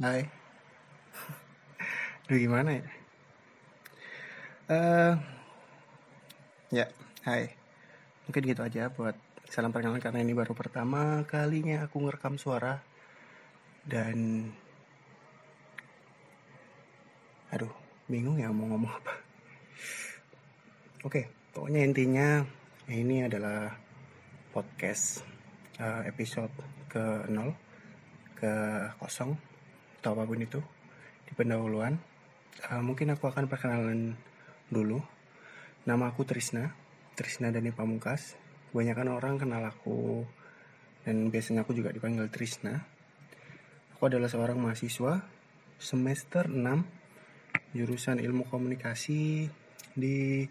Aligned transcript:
Hai. 0.00 0.24
Duh 2.24 2.40
gimana 2.40 2.72
ya? 2.72 2.84
Eh, 4.72 5.14
ya, 6.72 6.86
hai. 7.28 7.52
Mungkin 8.24 8.48
gitu 8.48 8.64
aja 8.64 8.88
buat 8.88 9.12
salam 9.52 9.68
perkenalan 9.68 10.00
karena 10.00 10.24
ini 10.24 10.32
baru 10.32 10.56
pertama 10.56 11.20
kalinya 11.28 11.84
aku 11.84 12.00
ngerekam 12.00 12.40
suara 12.40 12.80
dan 13.84 14.48
aduh, 17.52 17.68
bingung 18.08 18.40
ya 18.40 18.48
mau 18.48 18.72
ngomong 18.72 18.96
apa. 19.04 19.12
Oke, 21.04 21.28
pokoknya 21.52 21.84
intinya 21.84 22.40
ini 22.88 23.28
adalah 23.28 23.76
podcast 24.48 25.20
uh, 25.76 26.08
episode 26.08 26.56
ke 26.88 27.28
0 27.28 27.52
ke 28.40 28.52
kosong 28.96 29.49
atau 30.00 30.16
apa 30.16 30.24
pun 30.24 30.40
itu 30.40 30.60
di 31.28 31.32
pendahuluan. 31.36 32.00
Uh, 32.72 32.80
mungkin 32.80 33.12
aku 33.12 33.28
akan 33.28 33.46
perkenalan 33.46 34.16
dulu. 34.72 35.04
Nama 35.84 36.08
aku 36.08 36.24
Trisna 36.24 36.72
Trisna 37.20 37.52
Dani 37.52 37.68
Pamungkas 37.68 38.32
kebanyakan 38.72 39.12
orang 39.12 39.36
kenal 39.36 39.60
aku 39.66 40.24
dan 41.04 41.28
biasanya 41.28 41.68
aku 41.68 41.76
juga 41.76 41.92
dipanggil 41.92 42.32
Trisna. 42.32 42.80
Aku 43.92 44.08
adalah 44.08 44.32
seorang 44.32 44.56
mahasiswa 44.56 45.20
semester 45.76 46.48
6 46.48 47.76
jurusan 47.76 48.24
ilmu 48.24 48.48
komunikasi 48.48 49.52
di 49.92 50.48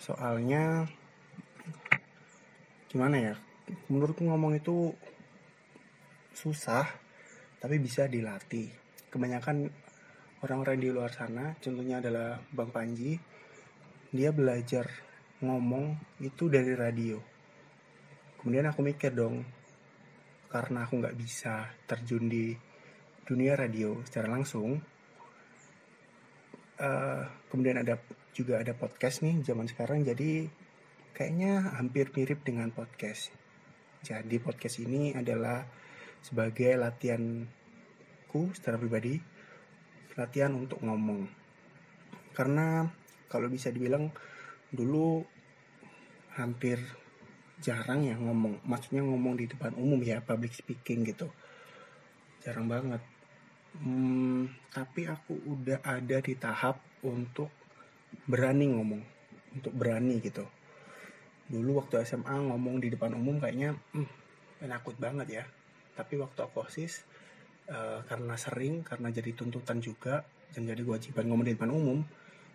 Soalnya 0.00 0.88
gimana 2.88 3.20
ya? 3.20 3.34
Menurutku 3.92 4.24
ngomong 4.24 4.56
itu 4.56 4.96
susah 6.32 6.88
tapi 7.60 7.76
bisa 7.76 8.08
dilatih. 8.08 8.72
Kebanyakan 9.12 9.68
orang-orang 10.40 10.80
di 10.80 10.88
luar 10.88 11.12
sana, 11.12 11.52
contohnya 11.60 12.00
adalah 12.00 12.40
Bang 12.48 12.72
Panji, 12.72 13.20
dia 14.08 14.32
belajar 14.32 14.88
ngomong 15.44 16.00
itu 16.24 16.48
dari 16.48 16.72
radio. 16.72 17.20
Kemudian 18.40 18.72
aku 18.72 18.80
mikir 18.80 19.12
dong, 19.12 19.44
karena 20.48 20.88
aku 20.88 21.02
nggak 21.02 21.18
bisa 21.18 21.68
terjun 21.84 22.30
di 22.30 22.67
dunia 23.28 23.52
radio 23.60 24.00
secara 24.08 24.32
langsung. 24.32 24.80
Uh, 26.80 27.28
kemudian 27.52 27.76
ada 27.84 28.00
juga 28.32 28.62
ada 28.62 28.72
podcast 28.72 29.20
nih 29.20 29.42
zaman 29.42 29.66
sekarang 29.66 30.06
jadi 30.06 30.46
kayaknya 31.12 31.76
hampir 31.76 32.08
mirip 32.16 32.40
dengan 32.40 32.72
podcast. 32.72 33.28
Jadi 34.00 34.40
podcast 34.40 34.80
ini 34.80 35.12
adalah 35.12 35.68
sebagai 36.24 36.72
latihanku 36.80 38.54
secara 38.56 38.80
pribadi, 38.80 39.20
latihan 40.16 40.56
untuk 40.56 40.80
ngomong. 40.80 41.28
Karena 42.32 42.88
kalau 43.28 43.50
bisa 43.52 43.68
dibilang 43.68 44.08
dulu 44.72 45.20
hampir 46.38 46.78
jarang 47.58 48.06
ya 48.06 48.14
ngomong, 48.14 48.62
maksudnya 48.62 49.02
ngomong 49.02 49.34
di 49.36 49.50
depan 49.50 49.74
umum 49.74 49.98
ya, 50.00 50.22
public 50.22 50.54
speaking 50.54 51.02
gitu. 51.02 51.26
Jarang 52.46 52.70
banget 52.70 53.02
hmm, 53.82 54.72
tapi 54.74 55.06
aku 55.06 55.38
udah 55.46 55.82
ada 55.82 56.18
di 56.20 56.34
tahap 56.34 56.78
untuk 57.06 57.50
berani 58.28 58.68
ngomong 58.72 59.02
untuk 59.54 59.72
berani 59.72 60.20
gitu. 60.20 60.44
Dulu 61.48 61.80
waktu 61.80 62.04
SMA 62.04 62.36
ngomong 62.52 62.78
di 62.82 62.92
depan 62.92 63.16
umum 63.16 63.40
kayaknya 63.40 63.76
hmm, 63.96 64.08
penakut 64.60 64.96
banget 65.00 65.42
ya. 65.42 65.44
Tapi 65.96 66.20
waktu 66.20 66.38
aku 66.44 66.68
osis 66.68 67.02
uh, 67.72 68.04
karena 68.06 68.36
sering 68.36 68.84
karena 68.84 69.08
jadi 69.10 69.32
tuntutan 69.34 69.80
juga 69.80 70.22
dan 70.52 70.68
jadi 70.68 70.80
kewajiban 70.84 71.26
ngomong 71.28 71.46
di 71.48 71.54
depan 71.56 71.72
umum 71.72 71.98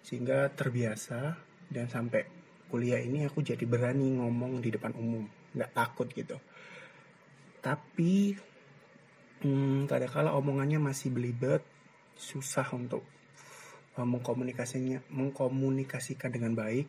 sehingga 0.03 0.51
terbiasa 0.53 1.37
dan 1.71 1.87
sampai 1.89 2.27
kuliah 2.67 2.99
ini 3.01 3.25
aku 3.25 3.41
jadi 3.45 3.63
berani 3.65 4.17
ngomong 4.21 4.61
di 4.61 4.69
depan 4.73 4.93
umum. 4.95 5.25
Nggak 5.53 5.71
takut 5.73 6.07
gitu. 6.13 6.37
Tapi 7.63 8.35
hmm, 9.43 9.91
kadang-kala 9.91 10.31
omongannya 10.33 10.79
masih 10.79 11.11
belibet 11.11 11.61
susah 12.15 12.65
untuk 12.71 13.03
uh, 13.99 14.07
mengkomunikasinya 14.07 15.03
mengkomunikasikan 15.11 16.31
dengan 16.31 16.55
baik. 16.55 16.87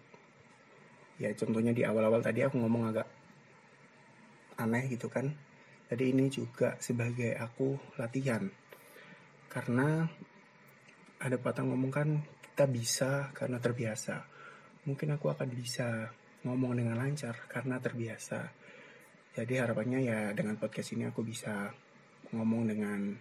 Ya 1.18 1.30
contohnya 1.34 1.70
di 1.70 1.86
awal-awal 1.86 2.22
tadi 2.22 2.42
aku 2.42 2.58
ngomong 2.58 2.94
agak 2.94 3.08
aneh 4.58 4.86
gitu 4.90 5.10
kan. 5.10 5.34
Jadi 5.90 6.10
ini 6.10 6.30
juga 6.32 6.78
sebagai 6.80 7.36
aku 7.36 7.76
latihan. 8.00 8.48
Karena 9.46 10.02
ada 11.22 11.36
patah 11.38 11.62
ngomong 11.62 11.92
kan 11.92 12.08
kita 12.50 12.66
bisa 12.66 13.10
karena 13.36 13.62
terbiasa. 13.62 14.26
Mungkin 14.86 15.14
aku 15.14 15.30
akan 15.30 15.48
bisa 15.54 16.10
ngomong 16.44 16.76
dengan 16.76 16.98
lancar 16.98 17.46
karena 17.46 17.78
terbiasa. 17.78 18.50
Jadi 19.34 19.54
harapannya 19.58 20.00
ya 20.06 20.18
dengan 20.30 20.54
podcast 20.58 20.94
ini 20.94 21.10
aku 21.10 21.26
bisa 21.26 21.72
ngomong 22.36 22.70
dengan 22.70 23.14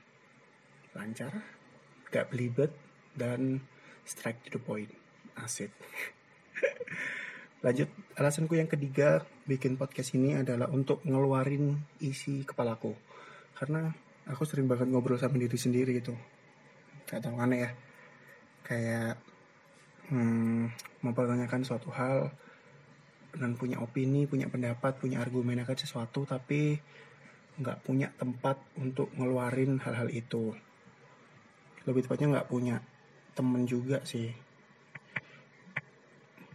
lancar, 0.94 1.34
gak 2.10 2.30
belibet, 2.30 2.74
dan 3.14 3.62
strike 4.06 4.42
to 4.46 4.58
the 4.58 4.62
point. 4.62 4.90
Asik. 5.38 5.74
Lanjut, 7.66 7.88
alasanku 8.20 8.60
yang 8.60 8.68
ketiga 8.68 9.24
bikin 9.48 9.80
podcast 9.80 10.14
ini 10.14 10.36
adalah 10.36 10.68
untuk 10.70 11.00
ngeluarin 11.08 11.80
isi 12.04 12.44
kepalaku. 12.44 12.94
Karena 13.56 13.88
aku 14.28 14.44
sering 14.44 14.68
banget 14.68 14.92
ngobrol 14.92 15.18
sama 15.18 15.40
diri 15.40 15.56
sendiri 15.56 15.96
gitu. 15.96 16.14
Gak 17.08 17.24
tau 17.24 17.40
aneh 17.40 17.64
ya. 17.64 17.72
Kayak 18.68 19.16
hmm, 20.12 20.70
mempertanyakan 21.02 21.64
suatu 21.64 21.90
hal 21.96 22.36
dan 23.34 23.58
punya 23.58 23.82
opini, 23.82 24.30
punya 24.30 24.46
pendapat, 24.46 25.02
punya 25.02 25.24
argumen 25.24 25.64
akan 25.66 25.78
sesuatu, 25.78 26.28
tapi 26.28 26.78
nggak 27.54 27.86
punya 27.86 28.10
tempat 28.18 28.58
untuk 28.82 29.14
ngeluarin 29.14 29.78
hal-hal 29.78 30.10
itu. 30.10 30.58
Lebih 31.86 32.02
tepatnya 32.08 32.40
nggak 32.40 32.50
punya 32.50 32.82
temen 33.38 33.70
juga 33.70 34.02
sih. 34.02 34.34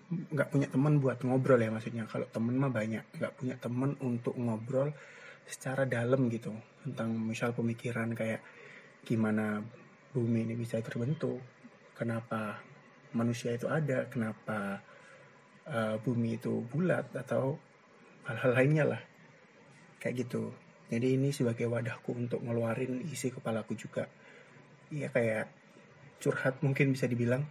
Nggak 0.09 0.49
punya 0.51 0.67
teman 0.67 0.99
buat 0.99 1.23
ngobrol 1.23 1.63
ya 1.63 1.71
maksudnya. 1.71 2.11
Kalau 2.11 2.27
temen 2.27 2.59
mah 2.59 2.73
banyak. 2.73 3.05
Nggak 3.15 3.35
punya 3.39 3.55
temen 3.61 3.95
untuk 4.03 4.35
ngobrol 4.35 4.91
secara 5.47 5.87
dalam 5.87 6.27
gitu. 6.33 6.51
Tentang 6.83 7.15
misal 7.15 7.55
pemikiran 7.55 8.11
kayak 8.19 8.43
gimana 9.07 9.63
bumi 10.11 10.51
ini 10.51 10.55
bisa 10.59 10.83
terbentuk. 10.83 11.39
Kenapa 11.95 12.59
manusia 13.15 13.55
itu 13.55 13.71
ada? 13.71 14.11
Kenapa 14.11 14.83
uh, 15.71 15.95
bumi 16.03 16.43
itu 16.43 16.67
bulat? 16.67 17.15
Atau 17.15 17.63
hal-hal 18.27 18.51
lainnya 18.51 18.85
lah. 18.97 19.03
Kayak 20.03 20.27
gitu 20.27 20.51
jadi 20.89 21.21
ini 21.21 21.29
sebagai 21.37 21.69
wadahku 21.69 22.17
untuk 22.17 22.41
ngeluarin 22.41 23.05
isi 23.05 23.29
kepalaku 23.29 23.77
juga. 23.77 24.09
Iya 24.89 25.13
kayak 25.13 25.47
curhat 26.17 26.65
mungkin 26.65 26.97
bisa 26.97 27.05
dibilang. 27.05 27.45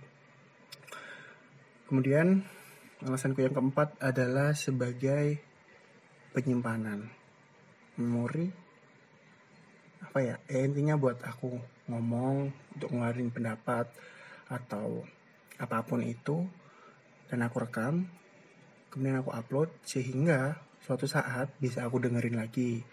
Kemudian 1.85 2.41
alasanku 3.05 3.45
yang 3.45 3.53
keempat 3.53 4.01
adalah 4.01 4.57
sebagai 4.57 5.37
penyimpanan. 6.33 7.13
Memori 8.01 8.49
apa 10.01 10.19
ya, 10.21 10.35
ya 10.49 10.59
intinya 10.65 10.97
buat 10.97 11.21
aku 11.21 11.61
ngomong 11.93 12.49
untuk 12.73 12.89
ngeluarin 12.89 13.29
pendapat 13.29 13.85
atau 14.49 15.05
apa 15.61 15.81
pun 15.85 16.01
itu 16.05 16.45
dan 17.27 17.43
aku 17.43 17.65
rekam 17.65 18.07
kemudian 18.93 19.19
aku 19.19 19.33
upload 19.33 19.69
sehingga 19.83 20.57
suatu 20.79 21.09
saat 21.09 21.51
bisa 21.59 21.83
aku 21.83 21.99
dengerin 21.99 22.39
lagi 22.39 22.85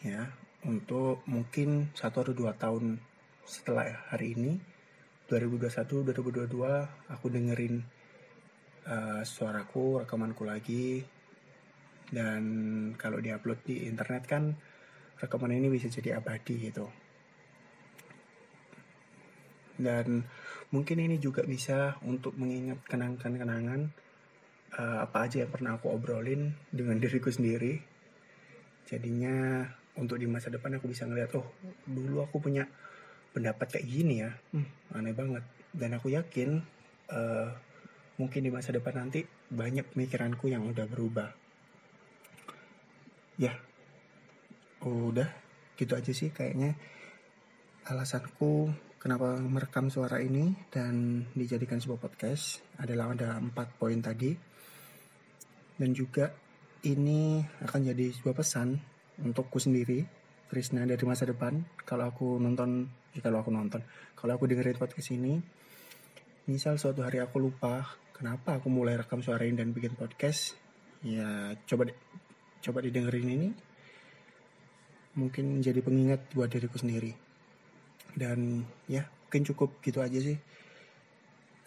ya 0.00 0.32
untuk 0.64 1.24
mungkin 1.28 1.92
satu 1.96 2.24
atau 2.24 2.34
dua 2.36 2.52
tahun 2.56 3.00
setelah 3.44 4.08
hari 4.12 4.36
ini 4.36 4.52
2021 5.30 6.10
2022 6.10 7.14
aku 7.14 7.26
dengerin 7.30 7.80
uh, 8.90 9.22
suaraku 9.22 10.02
rekamanku 10.02 10.42
lagi. 10.42 11.06
Dan 12.10 12.42
kalau 12.98 13.22
diupload 13.22 13.62
di 13.62 13.86
internet 13.86 14.26
kan 14.26 14.50
rekaman 15.22 15.54
ini 15.54 15.70
bisa 15.70 15.86
jadi 15.86 16.18
abadi 16.18 16.54
gitu. 16.58 16.90
Dan 19.80 20.26
mungkin 20.74 20.98
ini 20.98 21.16
juga 21.22 21.46
bisa 21.46 21.96
untuk 22.02 22.34
mengingat 22.34 22.82
kenangan-kenangan 22.84 23.80
uh, 24.76 24.98
apa 25.06 25.30
aja 25.30 25.46
yang 25.46 25.52
pernah 25.54 25.78
aku 25.78 25.94
obrolin 25.94 26.58
dengan 26.74 26.98
diriku 27.02 27.30
sendiri. 27.30 27.78
Jadinya 28.90 29.62
untuk 29.98 30.20
di 30.20 30.26
masa 30.30 30.52
depan 30.52 30.78
aku 30.78 30.86
bisa 30.86 31.08
ngeliat 31.08 31.34
oh 31.34 31.46
dulu 31.88 32.22
aku 32.22 32.38
punya 32.38 32.68
pendapat 33.30 33.78
kayak 33.78 33.86
gini 33.86 34.14
ya. 34.22 34.30
Hmm, 34.54 34.66
aneh 34.94 35.14
banget. 35.14 35.42
Dan 35.70 35.94
aku 35.94 36.10
yakin 36.10 36.62
uh, 37.10 37.48
mungkin 38.18 38.42
di 38.42 38.50
masa 38.50 38.74
depan 38.74 39.06
nanti 39.06 39.24
banyak 39.50 39.94
pemikiranku 39.94 40.50
yang 40.50 40.66
udah 40.66 40.86
berubah. 40.86 41.30
Ya 43.40 43.56
udah 44.80 45.28
gitu 45.76 45.92
aja 45.96 46.12
sih 46.12 46.32
kayaknya 46.32 46.76
alasanku 47.88 48.72
kenapa 49.00 49.36
merekam 49.40 49.88
suara 49.88 50.20
ini 50.20 50.52
dan 50.68 51.24
dijadikan 51.32 51.80
sebuah 51.80 52.02
podcast. 52.02 52.60
Adalah 52.76 53.14
ada 53.14 53.30
empat 53.40 53.78
poin 53.80 53.98
tadi. 54.02 54.36
Dan 55.80 55.96
juga 55.96 56.28
ini 56.84 57.40
akan 57.64 57.80
jadi 57.92 58.12
sebuah 58.12 58.36
pesan 58.36 58.76
untukku 59.18 59.58
sendiri 59.58 60.06
Krishna 60.50 60.82
dari 60.86 61.02
masa 61.06 61.26
depan. 61.26 61.62
Kalau 61.86 62.10
aku 62.10 62.38
nonton 62.38 62.90
ya 63.14 63.22
kalau 63.22 63.42
aku 63.42 63.50
nonton. 63.50 63.82
Kalau 64.14 64.38
aku 64.38 64.46
dengerin 64.46 64.78
podcast 64.78 65.10
ini 65.14 65.38
misal 66.50 66.78
suatu 66.78 67.06
hari 67.06 67.22
aku 67.22 67.38
lupa 67.38 67.86
kenapa 68.10 68.58
aku 68.58 68.66
mulai 68.66 68.98
rekam 68.98 69.22
suara 69.22 69.46
ini 69.46 69.54
dan 69.54 69.70
bikin 69.70 69.94
podcast 69.94 70.58
ya 71.06 71.54
coba 71.64 71.88
coba 72.60 72.78
didengerin 72.82 73.28
ini 73.30 73.48
mungkin 75.14 75.62
jadi 75.62 75.78
pengingat 75.82 76.34
buat 76.34 76.50
diriku 76.50 76.78
sendiri. 76.78 77.14
Dan 78.10 78.66
ya 78.90 79.06
mungkin 79.06 79.42
cukup 79.54 79.78
gitu 79.82 80.02
aja 80.02 80.18
sih. 80.18 80.38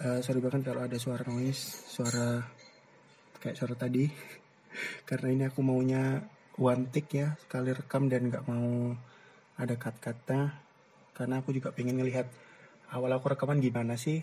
Uh, 0.03 0.19
sorry 0.19 0.43
banget 0.43 0.67
kalau 0.67 0.83
ada 0.83 0.99
suara 0.99 1.23
noise 1.31 1.87
suara 1.87 2.43
kayak 3.39 3.55
suara 3.55 3.75
tadi. 3.79 4.07
Karena 5.07 5.27
ini 5.31 5.43
aku 5.47 5.63
maunya 5.63 6.19
one 6.57 6.89
take 6.93 7.17
ya 7.17 7.33
sekali 7.41 7.73
rekam 7.73 8.05
dan 8.09 8.29
nggak 8.29 8.45
mau 8.45 8.93
ada 9.57 9.75
cut-cutnya. 9.77 10.61
Karena 11.13 11.41
aku 11.41 11.53
juga 11.53 11.69
pengen 11.69 12.01
ngelihat 12.01 12.25
awal 12.93 13.13
aku 13.13 13.33
rekaman 13.33 13.61
gimana 13.61 13.97
sih. 13.97 14.21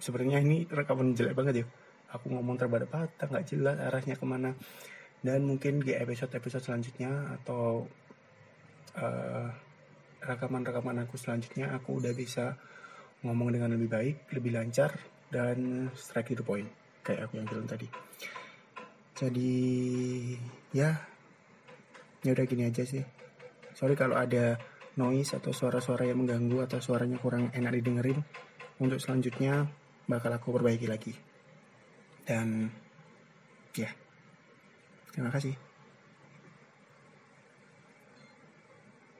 Sebenarnya 0.00 0.44
ini 0.44 0.68
rekaman 0.68 1.16
jelek 1.16 1.36
banget 1.36 1.64
ya. 1.64 1.66
Aku 2.12 2.28
ngomong 2.28 2.60
terbata 2.60 2.84
patah 2.84 3.28
nggak 3.28 3.46
jelas 3.48 3.76
arahnya 3.80 4.16
ke 4.16 4.24
mana. 4.28 4.52
Dan 5.22 5.46
mungkin 5.46 5.80
di 5.80 5.94
episode 5.94 6.34
episode 6.34 6.66
selanjutnya 6.66 7.38
atau 7.40 7.86
uh, 8.98 9.48
rekaman-rekaman 10.22 11.06
aku 11.06 11.14
selanjutnya 11.16 11.70
aku 11.72 12.02
udah 12.02 12.12
bisa 12.12 12.58
ngomong 13.22 13.54
dengan 13.54 13.70
lebih 13.78 13.86
baik 13.86 14.16
lebih 14.34 14.50
lancar 14.58 14.98
dan 15.30 15.88
strike 15.94 16.34
to 16.34 16.36
the 16.36 16.44
point. 16.44 16.68
Kayak 17.06 17.30
aku 17.30 17.38
yang 17.38 17.46
bilang 17.48 17.66
tadi 17.70 17.86
jadi 19.22 19.54
ya 20.74 20.98
ya 22.26 22.30
udah 22.34 22.46
gini 22.46 22.66
aja 22.66 22.82
sih. 22.82 23.06
Sorry 23.78 23.94
kalau 23.94 24.18
ada 24.18 24.58
noise 24.98 25.38
atau 25.38 25.54
suara-suara 25.54 26.10
yang 26.10 26.26
mengganggu 26.26 26.66
atau 26.66 26.82
suaranya 26.82 27.22
kurang 27.22 27.54
enak 27.54 27.78
didengerin 27.78 28.18
untuk 28.82 28.98
selanjutnya 28.98 29.70
bakal 30.10 30.34
aku 30.34 30.58
perbaiki 30.58 30.90
lagi. 30.90 31.14
Dan 32.26 32.66
ya 33.78 33.94
terima 35.14 35.30
kasih 35.30 35.71